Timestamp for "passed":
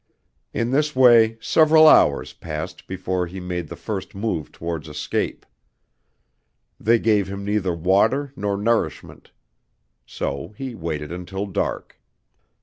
2.33-2.87